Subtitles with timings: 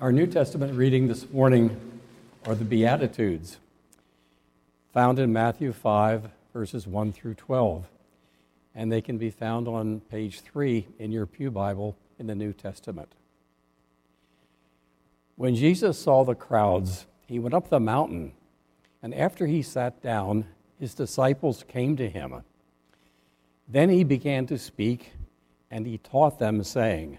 [0.00, 1.78] Our New Testament reading this morning
[2.46, 3.58] are the Beatitudes,
[4.94, 7.84] found in Matthew 5, verses 1 through 12.
[8.74, 12.54] And they can be found on page 3 in your Pew Bible in the New
[12.54, 13.12] Testament.
[15.36, 18.32] When Jesus saw the crowds, he went up the mountain,
[19.02, 20.46] and after he sat down,
[20.78, 22.42] his disciples came to him.
[23.68, 25.12] Then he began to speak,
[25.70, 27.18] and he taught them, saying,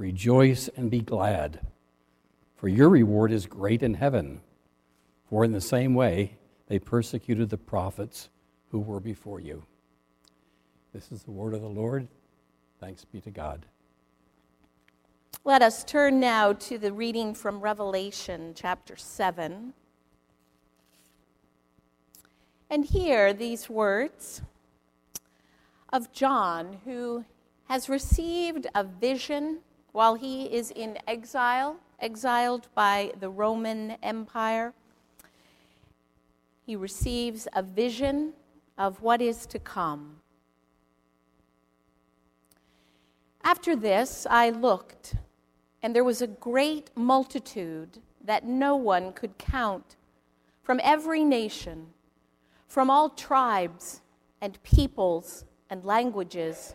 [0.00, 1.60] Rejoice and be glad,
[2.56, 4.40] for your reward is great in heaven.
[5.28, 8.30] For in the same way they persecuted the prophets
[8.70, 9.62] who were before you.
[10.94, 12.08] This is the word of the Lord.
[12.80, 13.66] Thanks be to God.
[15.44, 19.74] Let us turn now to the reading from Revelation chapter 7.
[22.70, 24.40] And hear these words
[25.92, 27.26] of John, who
[27.68, 29.58] has received a vision
[29.92, 34.72] while he is in exile, exiled by the Roman Empire,
[36.64, 38.32] he receives a vision
[38.78, 40.16] of what is to come.
[43.42, 45.14] After this, I looked,
[45.82, 49.96] and there was a great multitude that no one could count
[50.62, 51.88] from every nation,
[52.68, 54.02] from all tribes
[54.40, 56.74] and peoples and languages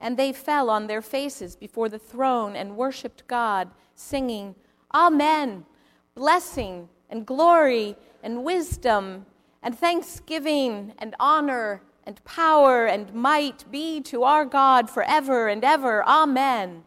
[0.00, 4.54] And they fell on their faces before the throne and worshiped God, singing,
[4.94, 5.66] Amen,
[6.14, 9.26] blessing and glory and wisdom
[9.62, 16.02] and thanksgiving and honor and power and might be to our God forever and ever.
[16.04, 16.84] Amen.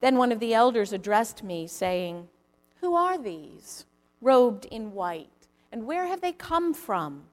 [0.00, 2.28] Then one of the elders addressed me, saying,
[2.80, 3.86] Who are these,
[4.20, 7.24] robed in white, and where have they come from?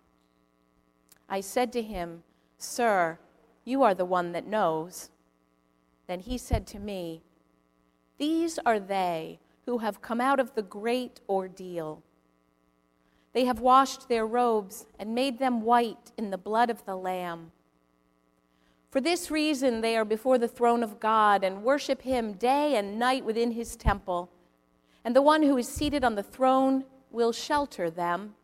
[1.28, 2.23] I said to him,
[2.57, 3.19] Sir,
[3.66, 5.09] you are the one that knows.
[6.07, 7.22] Then he said to me,
[8.18, 12.03] These are they who have come out of the great ordeal.
[13.31, 17.51] They have washed their robes and made them white in the blood of the Lamb.
[18.91, 23.00] For this reason, they are before the throne of God and worship him day and
[23.00, 24.30] night within his temple.
[25.03, 28.35] And the one who is seated on the throne will shelter them.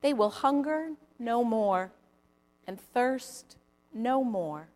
[0.00, 1.92] They will hunger no more
[2.66, 3.56] and thirst
[3.94, 4.68] no more.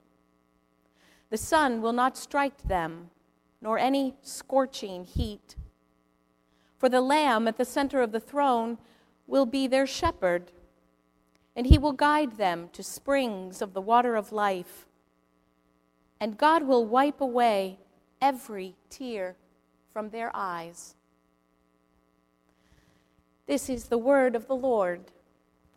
[1.30, 3.10] The sun will not strike them,
[3.60, 5.56] nor any scorching heat.
[6.78, 8.78] For the Lamb at the center of the throne
[9.26, 10.52] will be their shepherd,
[11.54, 14.86] and he will guide them to springs of the water of life.
[16.20, 17.78] And God will wipe away
[18.20, 19.36] every tear
[19.92, 20.94] from their eyes.
[23.46, 25.12] This is the word of the Lord.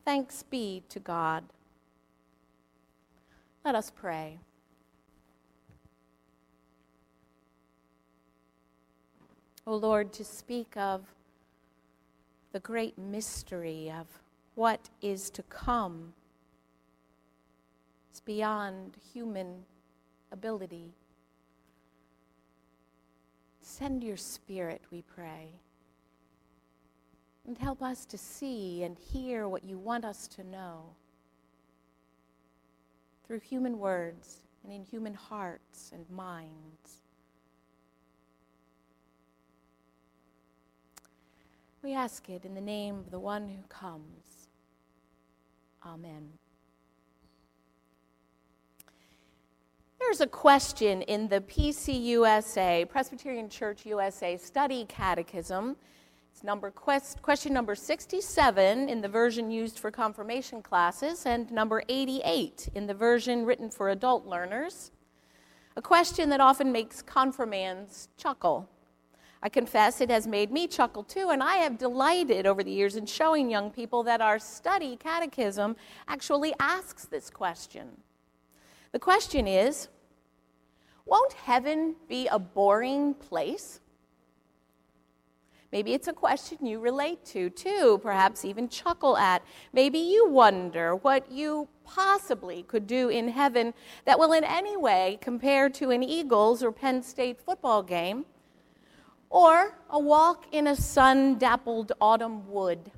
[0.04, 1.45] Thanks be to God.
[3.63, 4.40] Let us pray.
[9.68, 11.06] O oh Lord, to speak of
[12.52, 14.08] the great mystery of
[14.56, 16.13] what is to come
[18.12, 19.63] is beyond human
[20.31, 20.96] ability.
[23.62, 25.50] Send your spirit, we pray,
[27.46, 30.96] and help us to see and hear what you want us to know
[33.31, 37.01] through human words and in human hearts and minds.
[41.81, 44.50] We ask it in the name of the one who comes.
[45.86, 46.28] Amen.
[49.98, 55.77] There's a question in the PCUSA, Presbyterian Church USA Study Catechism
[56.31, 61.83] it's number quest, question number 67 in the version used for confirmation classes and number
[61.89, 64.92] 88 in the version written for adult learners.
[65.75, 68.69] A question that often makes confirmands chuckle.
[69.44, 72.95] I confess it has made me chuckle too, and I have delighted over the years
[72.95, 75.75] in showing young people that our study catechism
[76.07, 77.89] actually asks this question.
[78.92, 79.89] The question is
[81.06, 83.80] Won't heaven be a boring place?
[85.71, 89.41] Maybe it's a question you relate to, too, perhaps even chuckle at.
[89.71, 93.73] Maybe you wonder what you possibly could do in heaven
[94.06, 98.25] that will in any way compare to an Eagles or Penn State football game
[99.29, 102.91] or a walk in a sun dappled autumn wood.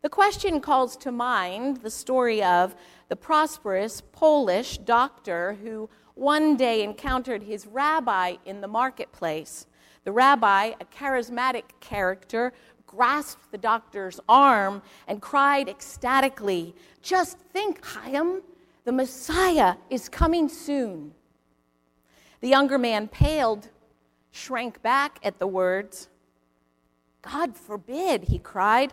[0.00, 2.74] The question calls to mind the story of
[3.08, 9.66] the prosperous Polish doctor who one day encountered his rabbi in the marketplace.
[10.04, 12.52] The rabbi, a charismatic character,
[12.86, 18.42] grasped the doctor's arm and cried ecstatically, Just think, Chaim,
[18.84, 21.12] the Messiah is coming soon.
[22.40, 23.70] The younger man paled
[24.30, 26.08] shrank back at the words.
[27.22, 28.92] God forbid, he cried.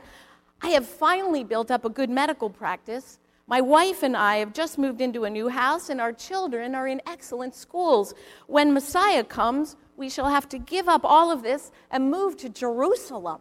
[0.61, 3.19] I have finally built up a good medical practice.
[3.47, 6.87] My wife and I have just moved into a new house, and our children are
[6.87, 8.13] in excellent schools.
[8.47, 12.49] When Messiah comes, we shall have to give up all of this and move to
[12.49, 13.39] Jerusalem.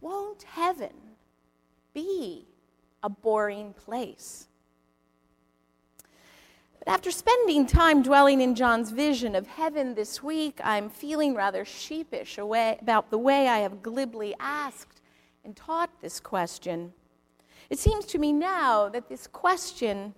[0.00, 0.92] Won't heaven
[1.92, 2.46] be
[3.02, 4.46] a boring place?
[6.78, 11.64] But after spending time dwelling in John's vision of heaven this week, I'm feeling rather
[11.64, 15.00] sheepish about the way I have glibly asked
[15.44, 16.92] and taught this question.
[17.68, 20.14] It seems to me now that this question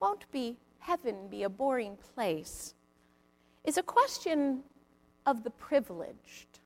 [0.00, 2.74] won't be heaven be a boring place,
[3.64, 4.62] is a question
[5.26, 6.60] of the privileged.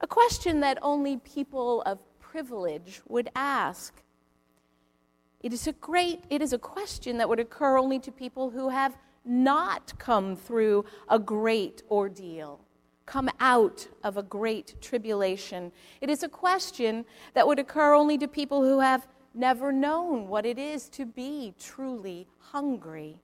[0.00, 4.02] A question that only people of privilege would ask.
[5.42, 8.68] It is a great, it is a question that would occur only to people who
[8.68, 12.60] have not come through a great ordeal,
[13.04, 15.72] come out of a great tribulation.
[16.00, 17.04] It is a question
[17.34, 21.54] that would occur only to people who have never known what it is to be
[21.58, 23.18] truly hungry,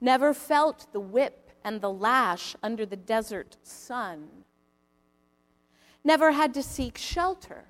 [0.00, 4.28] never felt the whip and the lash under the desert sun,
[6.04, 7.64] never had to seek shelter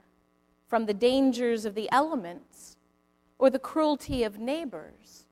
[0.69, 2.77] from the dangers of the elements
[3.39, 5.25] or the cruelty of neighbors,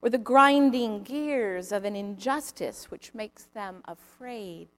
[0.00, 4.68] or the grinding gears of an injustice which makes them afraid.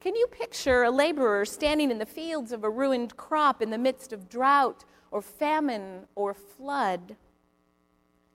[0.00, 3.78] Can you picture a laborer standing in the fields of a ruined crop in the
[3.78, 7.16] midst of drought or famine or flood?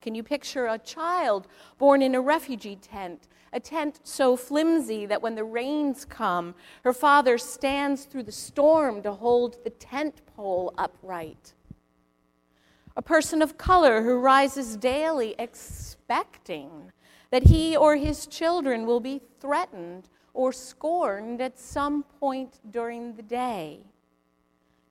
[0.01, 1.47] Can you picture a child
[1.77, 6.93] born in a refugee tent, a tent so flimsy that when the rains come, her
[6.93, 11.53] father stands through the storm to hold the tent pole upright?
[12.97, 16.91] a person of color who rises daily expecting
[17.29, 23.21] that he or his children will be threatened or scorned at some point during the
[23.21, 23.81] day.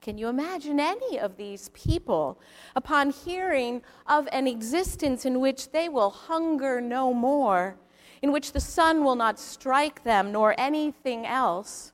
[0.06, 2.38] Can you imagine any of these people,
[2.76, 7.76] upon hearing of an existence in which they will hunger no more,
[8.22, 11.92] in which the sun will not strike them nor anything else,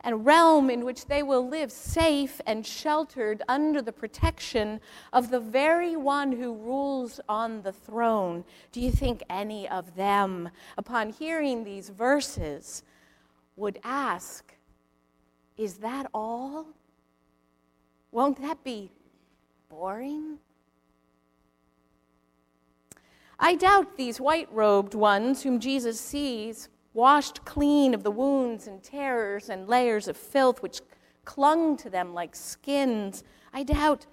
[0.00, 4.80] and a realm in which they will live safe and sheltered under the protection
[5.12, 8.42] of the very one who rules on the throne.
[8.72, 12.82] Do you think any of them, upon hearing these verses,
[13.56, 14.54] would ask,
[15.58, 16.68] Is that all?
[18.12, 18.92] Won't that be
[19.68, 20.38] boring?
[23.40, 28.82] I doubt these white robed ones whom Jesus sees washed clean of the wounds and
[28.82, 30.80] terrors and layers of filth which
[31.24, 34.06] clung to them like skins, I doubt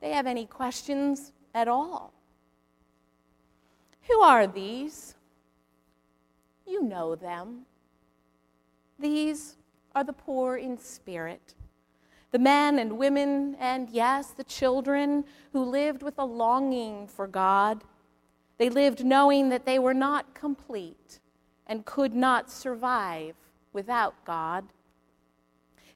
[0.00, 2.12] they have any questions at all.
[4.08, 5.14] Who are these?
[6.66, 7.66] You know them.
[8.98, 9.56] These
[9.94, 11.54] are the poor in spirit,
[12.34, 17.84] the men and women, and yes, the children who lived with a longing for God.
[18.58, 21.20] They lived knowing that they were not complete
[21.68, 23.36] and could not survive
[23.72, 24.64] without God.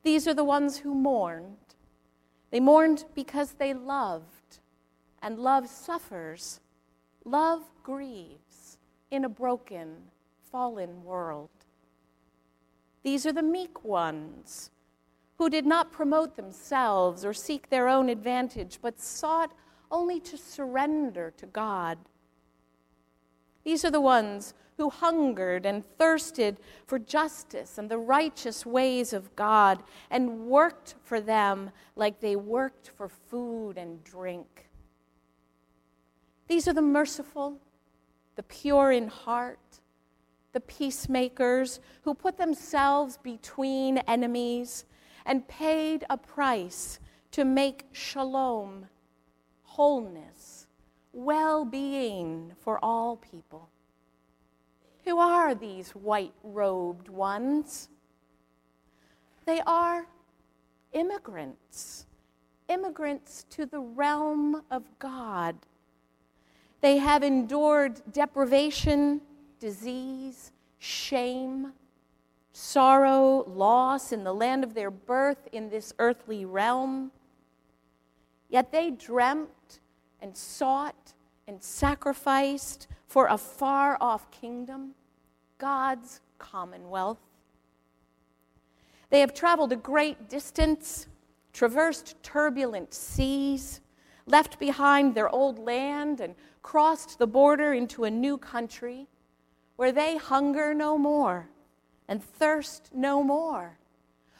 [0.04, 1.74] These are the ones who mourned.
[2.52, 4.60] They mourned because they loved,
[5.20, 6.60] and love suffers.
[7.24, 8.78] Love grieves
[9.10, 9.96] in a broken,
[10.52, 11.50] fallen world.
[13.02, 14.70] These are the meek ones
[15.38, 19.52] who did not promote themselves or seek their own advantage, but sought
[19.90, 21.98] only to surrender to God.
[23.64, 29.34] These are the ones who hungered and thirsted for justice and the righteous ways of
[29.36, 34.68] God and worked for them like they worked for food and drink.
[36.48, 37.58] These are the merciful,
[38.36, 39.80] the pure in heart,
[40.52, 44.84] the peacemakers who put themselves between enemies
[45.28, 46.98] and paid a price
[47.30, 48.86] to make shalom,
[49.62, 50.66] wholeness,
[51.12, 53.68] well being for all people.
[55.04, 57.90] Who are these white robed ones?
[59.44, 60.06] They are
[60.92, 62.06] immigrants,
[62.68, 65.56] immigrants to the realm of God.
[66.80, 69.20] They have endured deprivation,
[69.60, 71.72] disease, shame,
[72.58, 77.12] sorrow, loss in the land of their birth in this earthly realm.
[78.48, 79.78] Yet they dreamt
[80.20, 81.14] and sought
[81.46, 84.94] and sacrificed for a far off kingdom
[85.58, 87.20] God's commonwealth.
[89.10, 91.06] They have traveled a great distance,
[91.52, 93.80] traversed turbulent seas,
[94.26, 99.06] left behind their old land, and crossed the border into a new country
[99.76, 101.48] where they hunger no more
[102.08, 103.78] and thirst no more.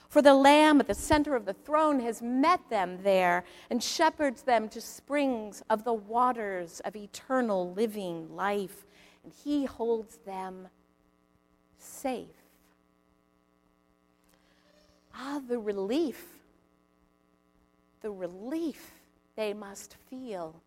[0.09, 4.43] For the Lamb at the center of the throne has met them there and shepherds
[4.43, 8.87] them to springs of the waters of eternal living life,
[9.23, 10.69] and he holds them
[11.77, 12.29] safe.
[15.15, 16.25] Ah, the relief,
[18.01, 18.93] the relief
[19.37, 20.63] they must feel,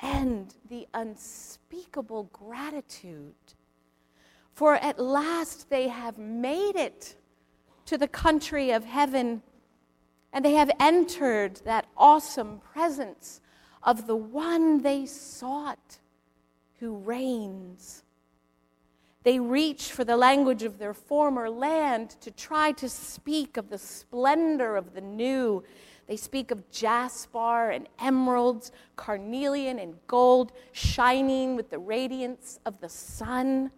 [0.00, 3.34] and the unspeakable gratitude.
[4.58, 7.14] For at last they have made it
[7.84, 9.40] to the country of heaven,
[10.32, 13.40] and they have entered that awesome presence
[13.84, 15.98] of the one they sought
[16.80, 18.02] who reigns
[19.28, 23.76] they reach for the language of their former land to try to speak of the
[23.76, 25.62] splendor of the new.
[26.06, 32.88] They speak of jasper and emeralds, carnelian and gold, shining with the radiance of the
[32.88, 33.70] sun.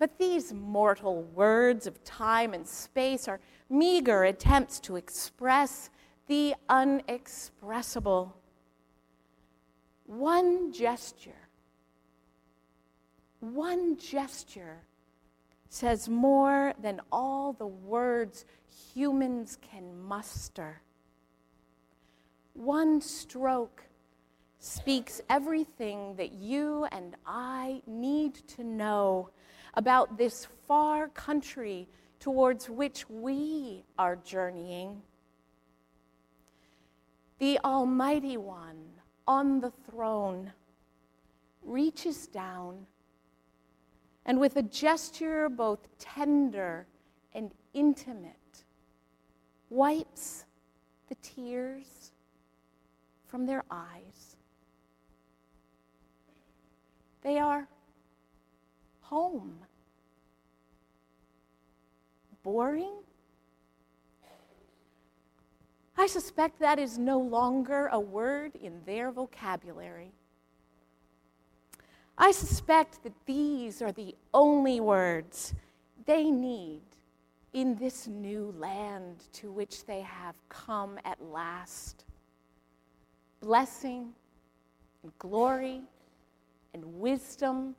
[0.00, 3.38] But these mortal words of time and space are
[3.68, 5.90] meager attempts to express
[6.26, 8.36] the unexpressible.
[10.06, 11.50] One gesture
[13.40, 14.82] one gesture
[15.70, 18.44] says more than all the words
[18.92, 20.82] humans can muster.
[22.52, 23.82] One stroke
[24.58, 29.30] speaks everything that you and I need to know
[29.74, 35.02] about this far country towards which we are journeying.
[37.38, 38.84] The Almighty One
[39.26, 40.52] on the throne
[41.62, 42.86] reaches down
[44.26, 46.86] and with a gesture both tender
[47.32, 48.64] and intimate,
[49.70, 50.44] wipes
[51.08, 52.12] the tears
[53.26, 54.36] from their eyes.
[57.22, 57.68] They are
[59.10, 59.58] home.
[62.42, 62.94] Boring?
[65.98, 70.12] I suspect that is no longer a word in their vocabulary.
[72.16, 75.54] I suspect that these are the only words
[76.06, 76.82] they need
[77.52, 82.04] in this new land to which they have come at last.
[83.40, 84.10] Blessing
[85.02, 85.82] and glory
[86.72, 87.74] and wisdom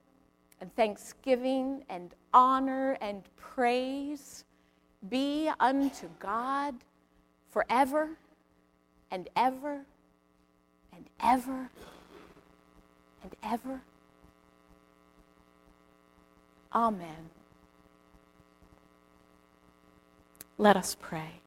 [0.62, 4.46] and thanksgiving and honor and praise
[5.10, 6.76] be unto God
[7.50, 8.10] forever
[9.10, 9.82] and ever
[10.96, 11.70] and ever
[13.24, 13.82] and ever.
[16.74, 17.30] Amen.
[20.60, 21.42] Let us pray.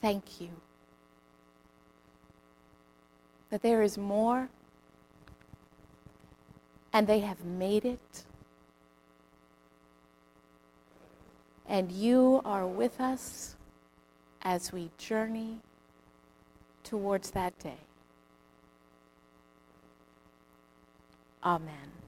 [0.00, 0.50] Thank you
[3.52, 4.48] that there is more
[6.90, 8.24] and they have made it.
[11.68, 13.56] And you are with us
[14.40, 15.58] as we journey
[16.82, 17.76] towards that day.
[21.44, 22.01] Amen.